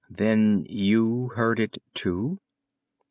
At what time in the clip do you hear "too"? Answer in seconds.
1.93-2.39